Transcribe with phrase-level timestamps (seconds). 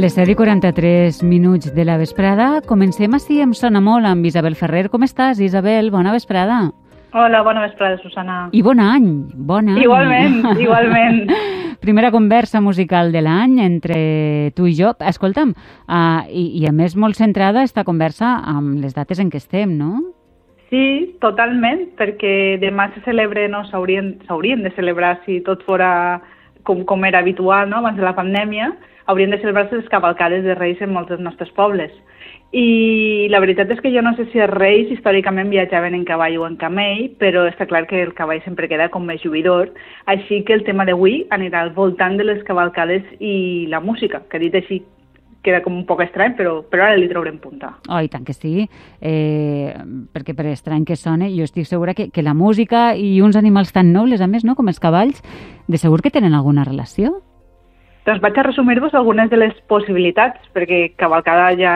[0.00, 2.62] Les 7 i 43 minuts de la vesprada.
[2.64, 4.86] Comencem així amb Sona Molt amb Isabel Ferrer.
[4.88, 5.90] Com estàs, Isabel?
[5.92, 6.70] Bona vesprada.
[7.12, 8.38] Hola, bona vesprada, Susana.
[8.56, 9.82] I bon any, bon any.
[9.84, 11.20] Igualment, igualment.
[11.84, 14.00] Primera conversa musical de l'any entre
[14.56, 14.94] tu i jo.
[15.04, 19.36] Escolta'm, uh, i, i a més molt centrada esta conversa amb les dates en què
[19.36, 19.98] estem, no?
[20.72, 26.22] Sí, totalment, perquè demà se celebra, no, s'haurien de celebrar si tot fora
[26.64, 28.78] com, com era habitual, no?, abans de la pandèmia,
[29.10, 31.92] haurien de celebrar-se les cavalcades de Reis en molts dels nostres pobles.
[32.50, 36.34] I la veritat és que jo no sé si els reis històricament viatjaven en cavall
[36.40, 39.70] o en camell, però està clar que el cavall sempre queda com més juïdor,
[40.10, 44.42] així que el tema d'avui anirà al voltant de les cavalcades i la música, que
[44.42, 44.80] dit així
[45.46, 47.76] queda com un poc estrany, però, però ara li traurem punta.
[47.88, 48.66] Oh, i tant que sí,
[49.00, 49.70] eh,
[50.12, 53.72] perquè per estrany que sona, jo estic segura que, que la música i uns animals
[53.72, 55.22] tan nobles, a més, no?, com els cavalls,
[55.70, 57.20] de segur que tenen alguna relació?
[58.10, 61.74] Doncs vaig a resumir-vos algunes de les possibilitats, perquè cavalcada ja,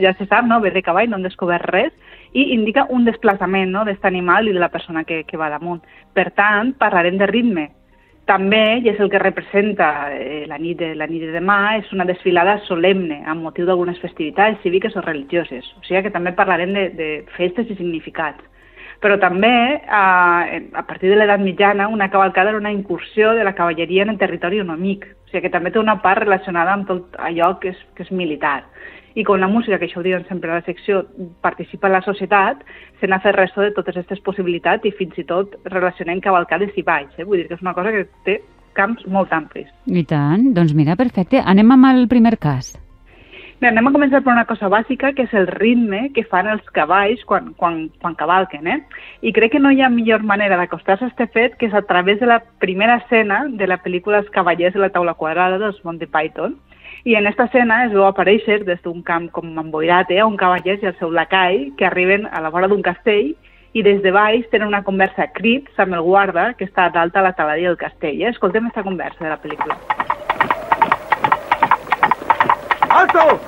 [0.00, 0.62] ja se sap, no?
[0.64, 1.90] ve de cavall, no hem descobert res,
[2.32, 3.82] i indica un desplaçament no?
[3.84, 5.82] d'aquest animal i de la persona que, que va damunt.
[6.16, 7.66] Per tant, parlarem de ritme.
[8.24, 11.92] També, i és el que representa eh, la, nit de, la nit de demà, és
[11.92, 15.68] una desfilada solemne, amb motiu d'algunes festivitats cíviques o religioses.
[15.76, 18.40] O sigui que també parlarem de, de festes i significats
[19.02, 20.04] però també a,
[20.78, 24.18] a partir de l'edat mitjana una cavalcada era una incursió de la cavalleria en el
[24.18, 27.80] territori enemic, o sigui que també té una part relacionada amb tot allò que és,
[27.96, 28.62] que és militar.
[29.14, 31.02] I com la música, que això ho diuen sempre a la secció,
[31.44, 32.62] participa en la societat,
[33.00, 36.86] se n'ha fet resto de totes aquestes possibilitats i fins i tot relacionem cavalcades i
[36.86, 37.12] balls.
[37.18, 37.26] Eh?
[37.26, 38.38] Vull dir que és una cosa que té
[38.72, 39.68] camps molt amplis.
[39.84, 41.42] I tant, doncs mira, perfecte.
[41.44, 42.72] Anem amb el primer cas.
[43.62, 46.64] Bé, anem a començar per una cosa bàsica, que és el ritme que fan els
[46.74, 48.66] cavalls quan, quan, quan cavalquen.
[48.66, 48.80] Eh?
[49.22, 51.84] I crec que no hi ha millor manera d'acostar-se a aquest fet que és a
[51.86, 55.78] través de la primera escena de la pel·lícula Els cavallers de la taula quadrada dels
[55.86, 56.58] Monty Python.
[57.06, 60.82] I en aquesta escena es veu aparèixer des d'un camp com emboirat eh, un cavallers
[60.82, 63.36] i el seu lacai que arriben a la vora d'un castell
[63.78, 67.28] i des de baix tenen una conversa crits amb el guarda que està dalt a
[67.30, 68.24] la taladia del castell.
[68.26, 68.32] Eh?
[68.34, 70.01] Escoltem aquesta conversa de la pel·lícula.
[73.02, 73.40] ¡Alto!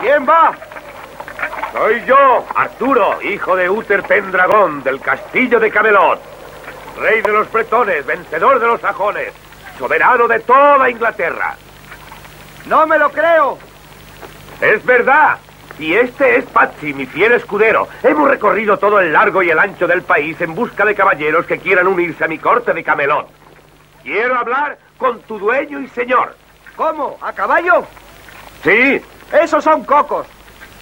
[0.00, 0.52] ¿Quién va?
[1.72, 6.18] Soy yo, Arturo, hijo de Uther Pendragón, del castillo de Camelot.
[6.98, 9.34] Rey de los bretones, vencedor de los sajones,
[9.78, 11.56] soberano de toda Inglaterra.
[12.64, 13.58] No me lo creo.
[14.62, 15.36] Es verdad.
[15.78, 17.88] Y este es Patsy, mi fiel escudero.
[18.02, 21.58] Hemos recorrido todo el largo y el ancho del país en busca de caballeros que
[21.58, 23.28] quieran unirse a mi corte de Camelot.
[24.02, 26.34] Quiero hablar con tu dueño y señor.
[26.76, 27.16] ¿Cómo?
[27.20, 27.84] ¿A caballo?
[28.62, 29.00] Sí.
[29.42, 30.26] Esos son cocos.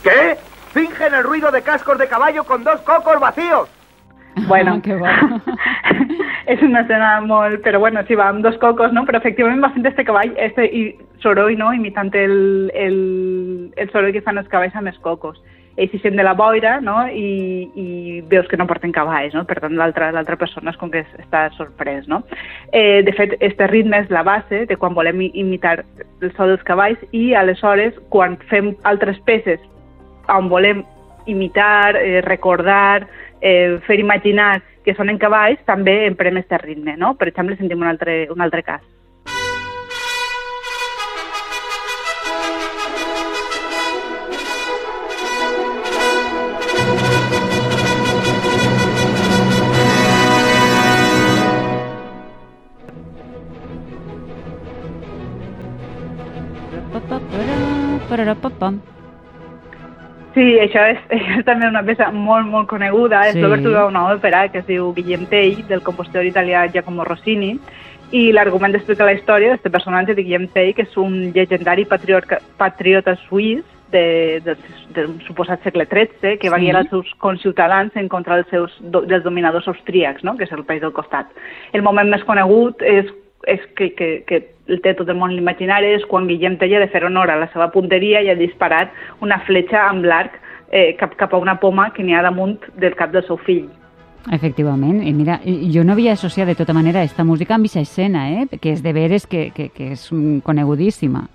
[0.03, 0.37] ¿Qué?
[0.73, 3.69] Fingen el ruido de cascos de caballo con dos cocos vacíos.
[4.49, 5.43] Bueno, que bueno.
[6.47, 7.61] és una escena molt...
[7.65, 9.05] Però bueno, sí, va amb dos cocos, no?
[9.09, 10.83] Però efectivament va fent este cavall, este i
[11.23, 11.73] soroll, no?
[11.77, 12.99] Imitant el, el,
[13.77, 15.41] el soroll que fan els cavalls amb els cocos.
[15.77, 16.99] Ells s'hi sent de la boira, no?
[17.09, 19.45] I, i veus que no porten cavalls, no?
[19.49, 22.23] Per tant, l'altra persona és com que està sorprès, no?
[22.73, 25.79] Eh, de fet, este ritme és la base de quan volem imitar
[26.21, 29.61] el so dels cavalls i, aleshores, quan fem altres peces
[30.29, 30.85] on volem
[31.27, 33.07] imitar, eh, recordar,
[33.41, 37.15] eh, fer imaginar que sonen cavalls, també emprem aquest ritme, no?
[37.15, 38.83] Per exemple, sentim un altre, un altre cas.
[58.23, 58.79] Pararapapam.
[60.33, 61.01] Sí, això és,
[61.39, 63.27] és també una peça molt, molt coneguda.
[63.29, 63.41] És Sí.
[63.43, 67.59] l'obertura d'una òpera que es diu Guillem Tell, del compositor italià Giacomo Rossini,
[68.13, 72.39] i l'argument explica la història d'aquest personatge de Guillem Tell, que és un llegendari patriota,
[72.59, 74.55] patriota suís de, de,
[74.95, 76.65] d'un suposat segle XIII, que va Sí.
[76.67, 80.37] guiar els seus conciutadans en contra dels, seus, dels dominadors austríacs, no?
[80.37, 81.27] que és el país del costat.
[81.73, 83.05] El moment més conegut és,
[83.47, 84.47] és que, que, que
[84.81, 87.51] té tot el món l'imaginari, és quan Guillem Tell ha de fer honor a la
[87.53, 90.39] seva punteria i ha disparat una fletxa amb l'arc
[90.71, 93.69] eh, cap, cap a una poma que n'hi ha damunt del cap del seu fill.
[94.31, 98.29] Efectivament, i mira, jo no havia associat de tota manera aquesta música amb aquesta escena,
[98.31, 98.59] eh?
[98.61, 101.27] que és de veres que, que, que és mm, conegudíssima.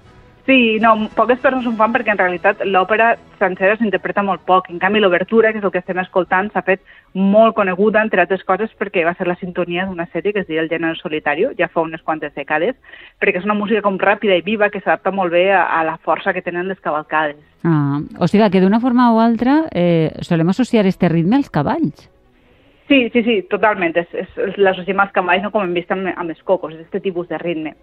[0.48, 4.70] Sí, no, poques persones ho fan perquè en realitat l'òpera sencera s'interpreta molt poc.
[4.72, 6.80] En canvi, l'obertura, que és el que estem escoltant, s'ha fet
[7.12, 10.62] molt coneguda, entre altres coses, perquè va ser la sintonia d'una sèrie que es diu
[10.62, 12.78] El gènere solitario, ja fa unes quantes dècades,
[13.20, 15.98] perquè és una música com ràpida i viva que s'adapta molt bé a, a la
[15.98, 17.44] força que tenen les cavalcades.
[17.68, 22.08] Ah, o sigui que d'una forma o altra eh, solem associar este ritme als cavalls.
[22.88, 24.00] Sí, sí, sí, totalment.
[24.00, 26.88] És, és, és l'associem als cavalls, no com hem vist amb, amb els cocos, és
[26.88, 27.76] aquest tipus de ritme.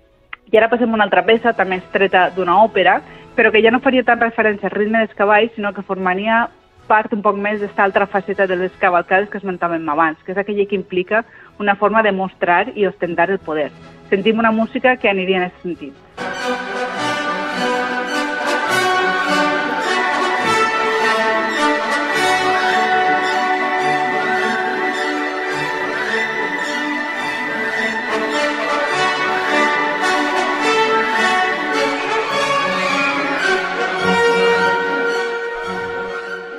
[0.52, 3.00] I ara passem a una altra peça, també estreta d'una òpera,
[3.34, 6.44] però que ja no faria tant referència al ritme dels cavalls, sinó que formaria
[6.86, 10.38] part un poc més d'esta altra faceta de les cavalcades que esmentàvem abans, que és
[10.38, 11.24] aquella que implica
[11.58, 13.70] una forma de mostrar i ostentar el poder.
[14.10, 16.83] Sentim una música que aniria en aquest sentit.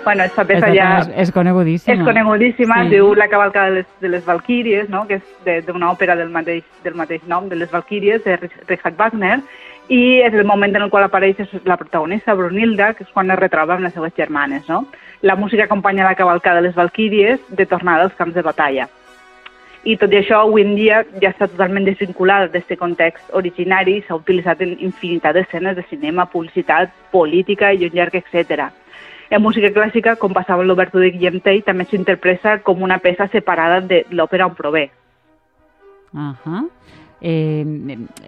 [0.06, 1.96] Bueno, esta peça ja és, és conegudíssima.
[1.96, 2.90] és conegudíssima, Sí.
[2.90, 5.08] diu La cavalcada de les, de les Valquíries, no?
[5.08, 8.68] que és de- d'una òpera del mateix, del mateix nom, de les Valquíries, de Rich-
[8.68, 9.40] Richard Wagner,
[9.90, 13.38] i és el moment en el qual apareix la protagonista, Brunilda, que és quan es
[13.40, 14.68] retroba amb les seues germanes.
[14.70, 14.86] No?
[15.22, 18.88] La música acompanya la cavalcada de les Valquíries de tornada als camps de batalla.
[19.84, 24.02] I tot i això, avui en dia ja està totalment desvinculat d'aquest context originari i
[24.02, 28.72] s'ha utilitzat en infinitat d'escenes de cinema, publicitat, política i un llarg etc.
[29.36, 33.28] En música clàssica, com passava en l'obertura de Guillem Tell, també s'interpreta com una peça
[33.34, 34.86] separada de l'òpera on prové.
[36.16, 36.62] Ahà.
[37.26, 37.66] Eh,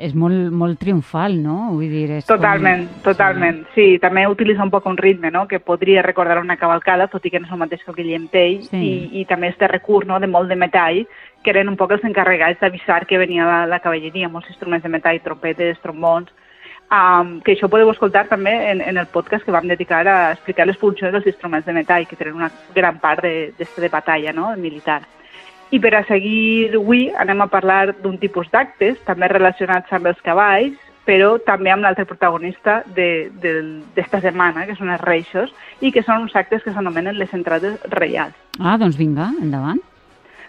[0.01, 1.57] és molt, molt triomfal, no?
[1.75, 3.04] Vull dir, és Totalment, com...
[3.06, 3.59] totalment.
[3.75, 3.86] Sí.
[4.01, 7.39] també utilitza un poc un ritme, no?, que podria recordar una cavalcada, tot i que
[7.39, 8.81] no és el mateix que el Guillem Tell, Sí.
[8.81, 11.06] i, i també este recurs no, de molt de metall,
[11.44, 14.89] que eren un poc els encarregats d'avisar que venia la, la cavalleria, molts instruments de
[14.89, 16.33] metall, trompetes, trombons,
[16.91, 20.67] um, que això podeu escoltar també en, en el podcast que vam dedicar a explicar
[20.67, 24.33] les funcions dels instruments de metall, que tenen una gran part de, de, de batalla
[24.33, 24.55] no?
[24.57, 25.01] militar.
[25.71, 30.21] I per a seguir avui anem a parlar d'un tipus d'actes, també relacionats amb els
[30.23, 33.53] cavalls, però també amb l'altre protagonista d'esta de,
[33.95, 37.79] de, setmana, que són els reixos, i que són uns actes que s'anomenen les entrades
[37.91, 38.35] reials.
[38.59, 39.79] Ah, doncs vinga, endavant.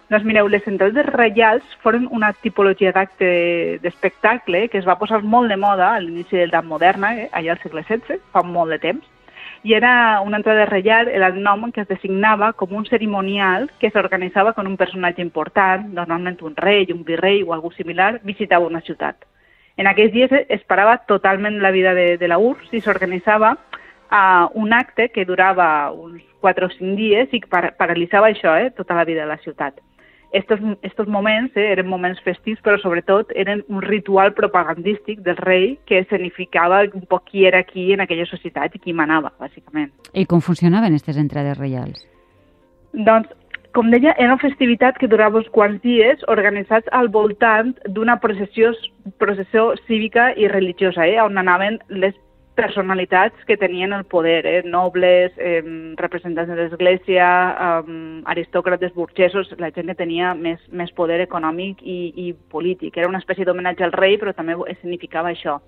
[0.08, 3.26] Doncs mireu, les entrades reials foren una tipologia d'acte
[3.82, 7.52] d'espectacle que es va posar molt de moda a l'inici de l'edat moderna, eh, allà
[7.52, 9.02] al segle XVI, fa molt de temps,
[9.68, 9.90] i era
[10.24, 14.70] una entrada reial, era el nom que es designava com un cerimonial que s'organitzava quan
[14.70, 19.26] un personatge important, normalment un rei, un virrei o algú similar, visitava una ciutat.
[19.76, 24.48] En aquells dies es parava totalment la vida de, de la URSS i s'organitzava uh,
[24.54, 28.72] un acte que durava uns 4 o 5 dies i que par paralitzava això, eh,
[28.72, 29.84] tota la vida de la ciutat.
[30.32, 35.78] Estos, estos moments eh, eren moments festius, però sobretot eren un ritual propagandístic del rei
[35.88, 39.92] que escenificava un poc qui era qui en aquella societat i qui manava, bàsicament.
[40.12, 42.04] I com funcionaven aquestes entrades reials?
[42.92, 43.32] Doncs,
[43.72, 48.72] com deia, era una festivitat que durava uns quants dies organitzats al voltant d'una processió,
[49.22, 52.16] processió cívica i religiosa, eh, on anaven les
[52.58, 54.62] personalitats que tenien el poder, eh?
[54.66, 55.62] nobles, eh,
[55.96, 57.28] representants de l'Església,
[57.68, 62.98] eh, aristòcrates burgesos, la gent que tenia més, més poder econòmic i, i polític.
[62.98, 65.60] Era una espècie d'homenatge al rei, però també significava això.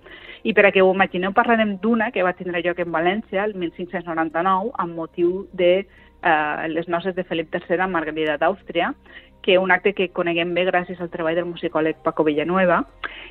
[0.43, 3.55] I per a que ho imagineu, parlarem d'una que va tindre lloc en València el
[3.55, 5.85] 1599 amb motiu de
[6.23, 8.95] eh, les noces de Felip III amb Margarida d'Àustria,
[9.43, 12.83] que un acte que coneguem bé gràcies al treball del musicòleg Paco Villanueva.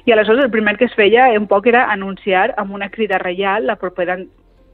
[0.05, 3.67] I aleshores el primer que es feia un poc era anunciar amb una crida reial
[3.67, 4.17] la propera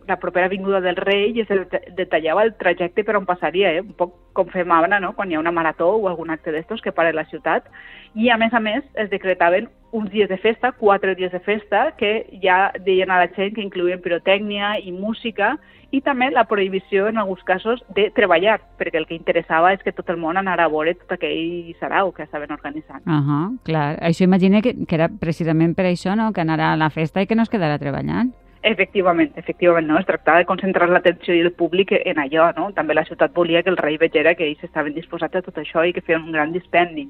[0.07, 1.49] la propera vinguda del rei i es
[1.97, 3.81] detallava el trajecte per on passaria, eh?
[3.81, 5.13] un poc com fem ara, no?
[5.15, 7.69] quan hi ha una marató o algun acte d'estos que para la ciutat.
[8.13, 11.93] I a més a més es decretaven uns dies de festa, quatre dies de festa,
[11.97, 15.55] que ja deien a la gent que incluïen pirotècnia i música
[15.95, 19.93] i també la prohibició en alguns casos de treballar, perquè el que interessava és que
[19.95, 23.05] tot el món anara a veure tot aquell sarau que estaven organitzant.
[23.07, 23.97] Uh -huh, clar.
[24.01, 27.27] Això imagina que, que era precisament per això, no?, que anara a la festa i
[27.27, 28.33] que no es quedara treballant.
[28.65, 29.99] Efectivament, efectivament, no?
[29.99, 32.71] Es tractava de concentrar l'atenció i el públic en allò, no?
[32.73, 35.83] També la ciutat volia que el rei vegera que ells estaven disposats a tot això
[35.85, 37.03] i que feien un gran dispendi.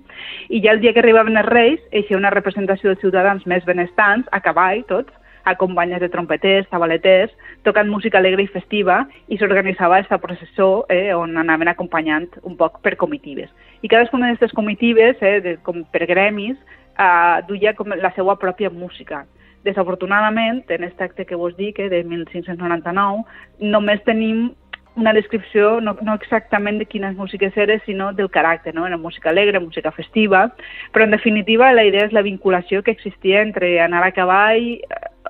[0.50, 4.28] I ja el dia que arribaven els reis, eixia una representació dels ciutadans més benestants,
[4.36, 5.14] a cavall, tots,
[5.48, 7.32] acompanyats de trompeters, tabaleters,
[7.64, 12.82] tocant música alegre i festiva, i s'organitzava aquesta processó eh, on anaven acompanyant un poc
[12.84, 13.54] per comitives.
[13.80, 16.60] I cadascuna d'aquestes comitives, eh, de, com per gremis,
[17.00, 19.24] eh, duia com la seva pròpia música.
[19.66, 23.26] Desafortunadament, en aquest acte que vos dic, eh, de 1599,
[23.60, 24.52] només tenim
[24.96, 28.86] una descripció no, no exactament de quines músiques eren, sinó del caràcter, no?
[28.88, 30.48] Era música alegre, música festiva,
[30.94, 34.78] però en definitiva la idea és la vinculació que existia entre anar a cavall,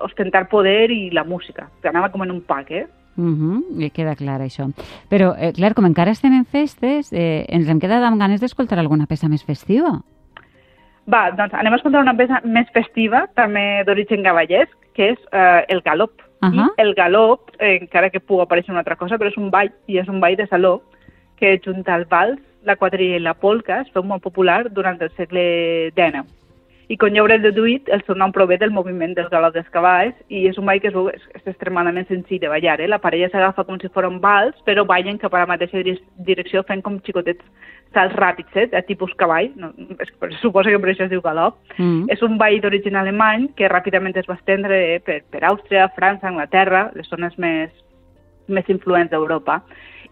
[0.06, 2.86] ostentar poder i la música, que anava com en un pack, eh?
[3.16, 4.70] Uh -huh, i queda clar això.
[5.08, 8.78] Però, eh, clar, com encara estem en festes, eh, ens hem quedat amb ganes d'escoltar
[8.78, 10.02] alguna peça més festiva.
[11.06, 15.62] Va, doncs anem a escoltar una peça més festiva, també d'origen cavallesc, que és eh,
[15.68, 16.22] el galop.
[16.42, 16.66] Uh -huh.
[16.76, 19.70] I el galop, eh, encara que pugui aparèixer una altra cosa, però és un ball,
[19.86, 20.82] i és un ball de saló,
[21.36, 25.10] que junta el vals, la quadrilla i la polca es feu molt popular durant el
[25.16, 26.24] segle XIX.
[26.88, 30.14] I quan jo hauré deduït, el seu nom prové del moviment dels galops dels cavalls
[30.30, 32.76] i és un ball que és, és, és extremadament senzill de ballar.
[32.80, 32.86] Eh?
[32.86, 36.62] La parella s'agafa com si fos un vals, però ballen cap a la mateixa direcció
[36.68, 37.42] fent com xicotets
[37.96, 38.68] salts ràpids, eh?
[38.70, 41.58] de tipus cavall, no, es, suposa que per això es diu galop.
[41.74, 42.06] Mm.
[42.14, 46.30] És un ball d'origen alemany que ràpidament es va estendre eh, per, per Àustria, França,
[46.30, 47.74] Anglaterra, les zones més,
[48.46, 49.62] més influents d'Europa.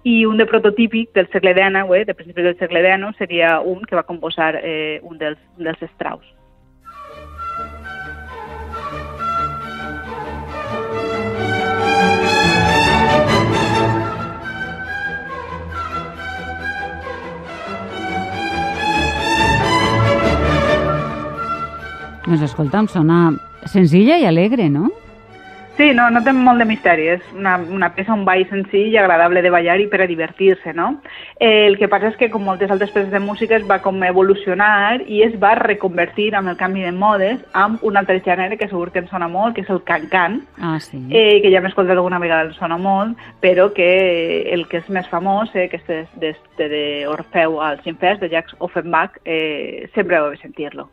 [0.05, 3.87] I un de prototípic del segle XIX, eh, de principis del segle XIX, seria un
[3.87, 6.35] que va composar eh, un dels, dels Strauss.
[22.35, 23.17] Doncs escolta'm, sona
[23.71, 24.89] senzilla i alegre, no?
[25.77, 28.97] Sí, no, no té molt de misteri, és una, una peça, un ball senzill i
[28.99, 30.89] agradable de ballar i per a divertir-se, no?
[31.39, 34.03] Eh, el que passa és que, com moltes altres peces de música, es va com
[34.03, 38.67] evolucionar i es va reconvertir amb el canvi de modes amb un altre gènere que
[38.67, 41.05] segur que ens sona molt, que és el can-can, ah, sí.
[41.15, 43.15] eh, que ja hem escoltat alguna vegada, ens sona molt,
[43.47, 43.89] però que
[44.59, 49.87] el que és més famós, eh, que és d'Orfeu al Sinfest, de Jacques Offenbach, eh,
[49.95, 50.91] sempre vau sentir-lo.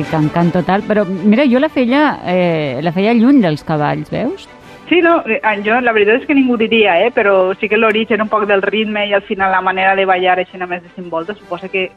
[0.00, 4.48] Estic tancant total, però mira, jo la feia, eh, la feia lluny dels cavalls, veus?
[4.88, 8.22] Sí, no, eh, jo la veritat és que ningú diria, eh, però sí que l'origen
[8.22, 11.34] un poc del ritme i al final la manera de ballar així només de simbolta
[11.34, 11.90] suposa que,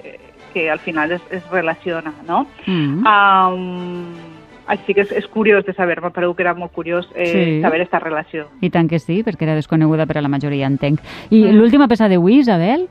[0.54, 2.46] que al final es, es relaciona, no?
[2.68, 3.54] Mm -hmm.
[3.54, 4.14] um,
[4.68, 7.62] així que és, és curiós de saber, paregut que era molt curiós eh, sí.
[7.62, 8.48] saber aquesta relació.
[8.62, 11.00] I tant que sí, perquè era desconeguda per a la majoria, entenc.
[11.30, 11.56] I mm.
[11.58, 12.88] l'última peça de Wii, Isabel?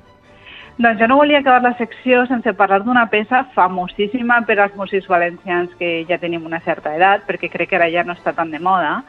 [0.82, 5.06] Doncs jo no volia acabar la secció sense parlar d'una peça famosíssima per als músics
[5.06, 8.50] valencians que ja tenim una certa edat, perquè crec que ara ja no està tan
[8.50, 9.04] de moda,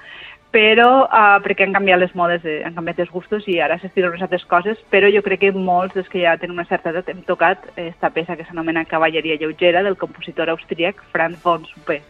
[0.54, 4.14] però uh, perquè han canviat les modes, de, han canviat els gustos i ara s'estilen
[4.14, 7.10] unes altres coses, però jo crec que molts dels que ja tenen una certa edat
[7.10, 12.04] hem tocat aquesta peça que s'anomena Cavalleria lleugera del compositor austríac Franz von Suppé.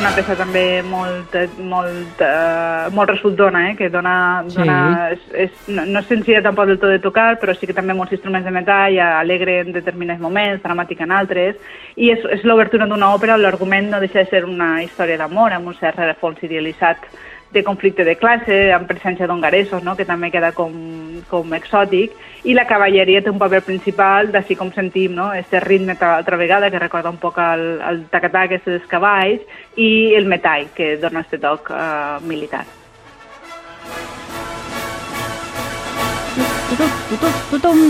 [0.00, 3.74] Una peça també molt, molt, uh, molt resultona, eh?
[3.76, 4.14] que dona,
[4.48, 4.76] dona
[5.12, 7.96] és, és, no, no és senzilla tampoc del tot de tocar, però sí que també
[7.96, 11.58] molts instruments de metall, alegre en determinats moments, dramàtic en altres,
[12.00, 15.68] i és, és l'obertura d'una òpera, l'argument no deixa de ser una història d'amor amb
[15.68, 17.04] un cert refons idealitzat
[17.52, 19.96] de conflicte de classe, amb presència d'hongaresos, no?
[19.98, 20.72] que també queda com,
[21.30, 22.14] com exòtic,
[22.46, 25.32] i la cavalleria té un paper principal, d'ací com sentim, no?
[25.34, 29.42] este ritme altra vegada, que recorda un poc el, el tacatà que dels cavalls,
[29.76, 32.64] i el metall, que dona aquest toc uh, militar.
[37.50, 37.80] Tothom,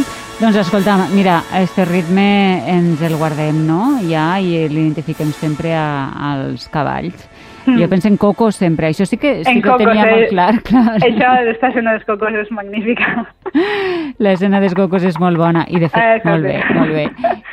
[0.40, 3.98] doncs escolta, mira, este ritme ens el guardem, no?
[4.08, 7.28] Ja, i l'identifiquem sempre a, als cavalls.
[7.66, 10.28] Jo penso en Coco sempre, això sí que, sí en que Coco, tenia eh, molt
[10.32, 10.96] clar, clar.
[11.04, 11.32] Això
[11.90, 13.26] dels cocos és magnífica.
[14.20, 17.04] L'escena dels cocos és molt bona i de fet, Ah, molt bé, molt bé.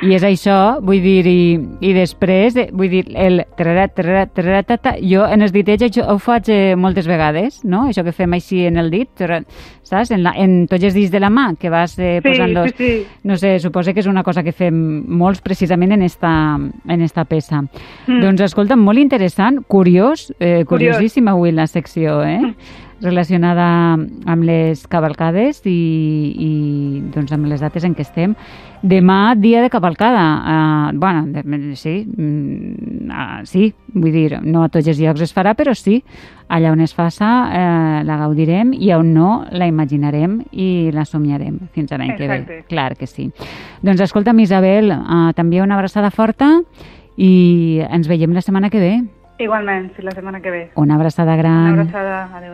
[0.04, 4.96] I és això, vull dir, i, i després, vull dir, el tarara, tarara, tarara, tata,
[5.02, 7.86] jo en els ditets això ho faig eh, moltes vegades, no?
[7.90, 9.42] Això que fem així en el dit, tarara,
[9.88, 10.12] saps?
[10.12, 12.72] En, la, en tots els dits de la mà, que vas eh, Sí, posant los...
[12.76, 13.22] sí, sí.
[13.24, 14.76] No sé, suposo que és una cosa que fem
[15.08, 17.64] molts precisament en esta, en esta peça.
[18.08, 18.20] Mm.
[18.26, 22.42] Doncs escolta, molt interessant, curiós, eh, curiosíssima avui la secció, eh?
[23.02, 25.74] relacionada amb les cavalcades i,
[26.34, 26.52] i
[27.14, 28.34] doncs amb les dates en què estem.
[28.82, 30.24] Demà, dia de cavalcada.
[30.38, 31.44] Uh, bueno, de,
[31.78, 36.00] sí, uh, sí, vull dir, no a tots els llocs es farà, però sí,
[36.48, 41.58] allà on es faça eh, la gaudirem i on no la imaginarem i la somiarem
[41.76, 42.62] fins a l'any que ve.
[42.70, 43.28] Clar que sí.
[43.84, 46.54] Doncs escolta'm, Isabel, uh, també una abraçada forta
[47.18, 48.96] i ens veiem la setmana que ve.
[49.40, 50.72] Igualment, la semana que ve.
[50.76, 51.74] Una abrazada grande.
[51.74, 52.54] Una abrazada adéu,